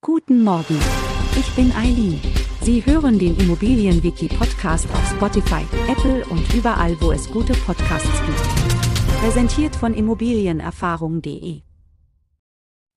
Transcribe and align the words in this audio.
Guten 0.00 0.44
Morgen. 0.44 0.78
Ich 1.36 1.50
bin 1.56 1.72
Eileen. 1.72 2.20
Sie 2.62 2.86
hören 2.86 3.18
den 3.18 3.36
Immobilienwiki-Podcast 3.36 4.88
auf 4.90 5.10
Spotify, 5.10 5.64
Apple 5.90 6.24
und 6.26 6.54
überall, 6.54 6.96
wo 7.00 7.10
es 7.10 7.28
gute 7.28 7.52
Podcasts 7.52 8.08
gibt. 8.24 9.20
Präsentiert 9.20 9.74
von 9.74 9.94
Immobilienerfahrung.de. 9.94 11.62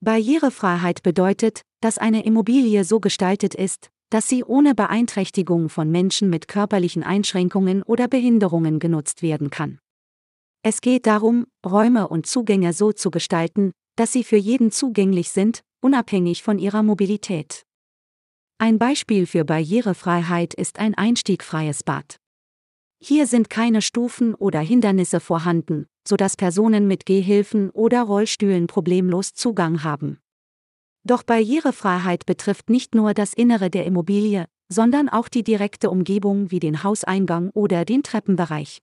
Barrierefreiheit 0.00 1.02
bedeutet, 1.02 1.62
dass 1.80 1.96
eine 1.96 2.22
Immobilie 2.26 2.84
so 2.84 3.00
gestaltet 3.00 3.54
ist, 3.54 3.88
dass 4.10 4.28
sie 4.28 4.44
ohne 4.44 4.74
Beeinträchtigung 4.74 5.70
von 5.70 5.90
Menschen 5.90 6.28
mit 6.28 6.48
körperlichen 6.48 7.02
Einschränkungen 7.02 7.82
oder 7.82 8.08
Behinderungen 8.08 8.78
genutzt 8.78 9.22
werden 9.22 9.48
kann. 9.48 9.78
Es 10.62 10.82
geht 10.82 11.06
darum, 11.06 11.46
Räume 11.64 12.08
und 12.08 12.26
Zugänge 12.26 12.74
so 12.74 12.92
zu 12.92 13.10
gestalten, 13.10 13.72
dass 13.96 14.12
sie 14.12 14.22
für 14.22 14.36
jeden 14.36 14.70
zugänglich 14.70 15.30
sind, 15.30 15.62
unabhängig 15.80 16.42
von 16.42 16.58
ihrer 16.58 16.82
Mobilität. 16.82 17.64
Ein 18.58 18.78
Beispiel 18.78 19.26
für 19.26 19.44
Barrierefreiheit 19.44 20.54
ist 20.54 20.78
ein 20.78 20.94
einstiegfreies 20.94 21.82
Bad. 21.82 22.16
Hier 23.02 23.26
sind 23.26 23.48
keine 23.48 23.80
Stufen 23.80 24.34
oder 24.34 24.60
Hindernisse 24.60 25.20
vorhanden, 25.20 25.86
sodass 26.06 26.36
Personen 26.36 26.86
mit 26.86 27.06
Gehhilfen 27.06 27.70
oder 27.70 28.02
Rollstühlen 28.02 28.66
problemlos 28.66 29.32
Zugang 29.32 29.82
haben. 29.82 30.18
Doch 31.04 31.22
Barrierefreiheit 31.22 32.26
betrifft 32.26 32.68
nicht 32.68 32.94
nur 32.94 33.14
das 33.14 33.32
Innere 33.32 33.70
der 33.70 33.86
Immobilie, 33.86 34.44
sondern 34.68 35.08
auch 35.08 35.28
die 35.28 35.42
direkte 35.42 35.88
Umgebung 35.88 36.50
wie 36.50 36.60
den 36.60 36.82
Hauseingang 36.82 37.50
oder 37.54 37.86
den 37.86 38.02
Treppenbereich. 38.02 38.80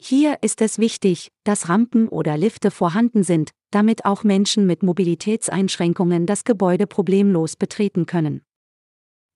Hier 0.00 0.38
ist 0.42 0.60
es 0.60 0.78
wichtig, 0.78 1.30
dass 1.44 1.68
Rampen 1.68 2.08
oder 2.08 2.36
Lifte 2.36 2.70
vorhanden 2.70 3.22
sind, 3.22 3.50
damit 3.70 4.04
auch 4.04 4.24
Menschen 4.24 4.66
mit 4.66 4.82
Mobilitätseinschränkungen 4.82 6.26
das 6.26 6.44
Gebäude 6.44 6.86
problemlos 6.86 7.56
betreten 7.56 8.06
können. 8.06 8.42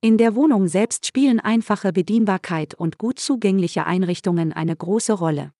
In 0.00 0.16
der 0.16 0.34
Wohnung 0.34 0.68
selbst 0.68 1.06
spielen 1.06 1.40
einfache 1.40 1.92
Bedienbarkeit 1.92 2.74
und 2.74 2.98
gut 2.98 3.18
zugängliche 3.18 3.84
Einrichtungen 3.84 4.52
eine 4.52 4.76
große 4.76 5.12
Rolle. 5.12 5.52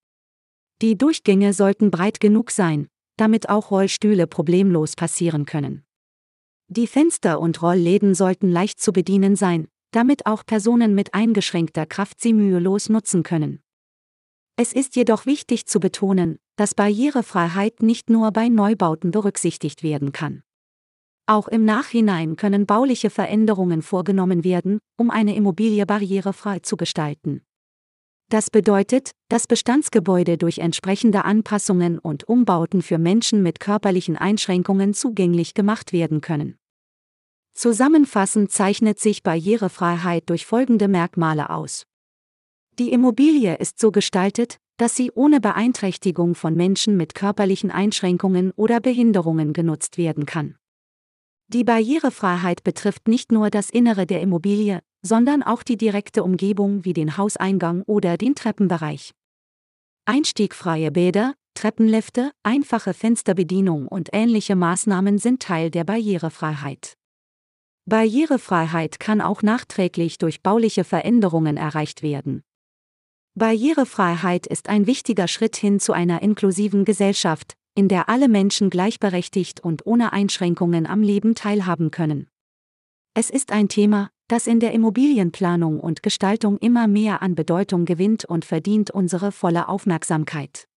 Die 0.81 0.97
Durchgänge 0.97 1.53
sollten 1.53 1.91
breit 1.91 2.21
genug 2.21 2.53
sein, 2.53 2.87
damit 3.17 3.49
auch 3.49 3.73
Rollstühle 3.73 4.29
problemlos 4.29 4.95
passieren 4.95 5.45
können. 5.45 5.85
Die 6.69 6.87
Fenster 6.87 7.41
und 7.41 7.63
Rollläden 7.63 8.15
sollten 8.15 8.53
leicht 8.53 8.79
zu 8.79 8.93
bedienen 8.93 9.35
sein, 9.35 9.67
damit 9.91 10.27
auch 10.27 10.47
Personen 10.47 10.95
mit 10.95 11.15
eingeschränkter 11.15 11.87
Kraft 11.87 12.21
sie 12.21 12.33
mühelos 12.33 12.89
nutzen 12.89 13.23
können. 13.23 13.61
Es 14.61 14.73
ist 14.73 14.97
jedoch 14.97 15.25
wichtig 15.25 15.67
zu 15.67 15.79
betonen, 15.79 16.41
dass 16.57 16.75
Barrierefreiheit 16.75 17.81
nicht 17.81 18.11
nur 18.11 18.33
bei 18.33 18.49
Neubauten 18.49 19.13
berücksichtigt 19.13 19.85
werden 19.85 20.11
kann. 20.11 20.43
Auch 21.27 21.47
im 21.47 21.65
Nachhinein 21.65 22.35
können 22.35 22.67
bauliche 22.67 23.09
Veränderungen 23.09 23.83
vorgenommen 23.83 24.43
werden, 24.43 24.81
um 24.97 25.13
eine 25.13 25.37
Immobilie 25.37 25.87
barrierefrei 25.87 26.59
zu 26.59 26.77
gestalten. 26.77 27.43
Das 28.31 28.51
bedeutet, 28.51 29.13
dass 29.29 29.47
Bestandsgebäude 29.47 30.39
durch 30.39 30.59
entsprechende 30.59 31.25
Anpassungen 31.25 32.01
und 32.01 32.29
Umbauten 32.29 32.83
für 32.83 32.99
Menschen 32.99 33.45
mit 33.45 33.61
körperlichen 33.61 34.17
Einschränkungen 34.17 34.93
zugänglich 34.93 35.55
gemacht 35.55 35.93
werden 35.93 36.21
können. 36.21 36.57
Zusammenfassend 37.55 38.51
zeichnet 38.51 38.99
sich 38.99 39.23
Barrierefreiheit 39.23 40.29
durch 40.29 40.47
folgende 40.47 40.89
Merkmale 40.89 41.51
aus. 41.51 41.85
Die 42.79 42.93
Immobilie 42.93 43.57
ist 43.57 43.81
so 43.81 43.91
gestaltet, 43.91 44.59
dass 44.77 44.95
sie 44.95 45.11
ohne 45.11 45.41
Beeinträchtigung 45.41 46.37
von 46.37 46.55
Menschen 46.55 46.97
mit 46.97 47.17
körperlichen 47.17 47.73
Einschränkungen 47.73 48.53
oder 48.53 48.79
Behinderungen 48.79 49.53
genutzt 49.53 49.99
werden 49.99 50.27
kann. 50.27 50.55
Die 51.49 51.65
Barrierefreiheit 51.65 52.63
betrifft 52.63 53.09
nicht 53.09 53.33
nur 53.33 53.51
das 53.51 53.71
Innere 53.71 54.07
der 54.07 54.21
Immobilie, 54.21 54.81
sondern 55.03 55.43
auch 55.43 55.65
die 55.65 55.77
direkte 55.77 56.23
Umgebung 56.23 56.85
wie 56.85 56.93
den 56.93 57.17
Hauseingang 57.17 57.83
oder 57.83 58.17
den 58.17 58.37
Treppenbereich. 58.37 59.13
Einstiegfreie 60.05 60.93
Bäder, 60.93 61.35
Treppenlifte, 61.55 62.31
einfache 62.45 62.95
Fensterbedienung 62.95 63.89
und 63.89 64.11
ähnliche 64.13 64.55
Maßnahmen 64.55 65.19
sind 65.19 65.43
Teil 65.43 65.73
der 65.73 65.83
Barrierefreiheit. 65.83 66.95
Barrierefreiheit 67.87 69.01
kann 69.01 69.21
auch 69.21 69.43
nachträglich 69.43 70.19
durch 70.19 70.43
bauliche 70.43 70.85
Veränderungen 70.85 71.57
erreicht 71.57 72.03
werden. 72.03 72.45
Barrierefreiheit 73.39 74.47
ist 74.47 74.69
ein 74.69 74.87
wichtiger 74.87 75.29
Schritt 75.29 75.57
hin 75.57 75.81
zu 75.81 75.93
einer 75.93 76.23
inklusiven 76.23 76.85
Gesellschaft, 76.85 77.55
in 77.75 77.89
der 77.89 78.09
alle 78.09 78.29
Menschen 78.29 78.71
gleichberechtigt 78.71 79.61
und 79.61 79.87
ohne 79.87 80.13
Einschränkungen 80.13 80.87
am 80.87 81.03
Leben 81.03 81.35
teilhaben 81.35 81.91
können. 81.91 82.29
Es 83.15 83.31
ist 83.31 83.53
ein 83.53 83.69
Thema, 83.69 84.11
das 84.27 84.47
in 84.47 84.61
der 84.61 84.73
Immobilienplanung 84.73 85.81
und 85.81 86.03
Gestaltung 86.03 86.59
immer 86.59 86.87
mehr 86.87 87.23
an 87.23 87.35
Bedeutung 87.35 87.85
gewinnt 87.85 88.25
und 88.25 88.45
verdient 88.45 88.91
unsere 88.91 89.33
volle 89.33 89.69
Aufmerksamkeit. 89.69 90.69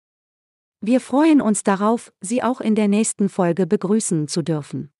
Wir 0.79 0.99
freuen 0.99 1.41
uns 1.41 1.63
darauf, 1.63 2.13
Sie 2.21 2.41
auch 2.41 2.61
in 2.61 2.75
der 2.75 2.87
nächsten 2.87 3.29
Folge 3.29 3.67
begrüßen 3.67 4.27
zu 4.27 4.41
dürfen. 4.41 4.91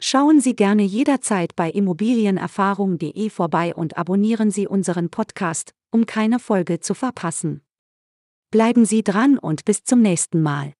Schauen 0.00 0.40
Sie 0.40 0.56
gerne 0.56 0.82
jederzeit 0.82 1.56
bei 1.56 1.70
immobilienerfahrung.de 1.70 3.30
vorbei 3.30 3.74
und 3.74 3.96
abonnieren 3.96 4.50
Sie 4.50 4.66
unseren 4.66 5.08
Podcast, 5.08 5.74
um 5.94 6.06
keine 6.06 6.40
Folge 6.40 6.80
zu 6.80 6.92
verpassen. 6.92 7.62
Bleiben 8.50 8.84
Sie 8.84 9.04
dran 9.04 9.38
und 9.38 9.64
bis 9.64 9.84
zum 9.84 10.02
nächsten 10.02 10.42
Mal. 10.42 10.74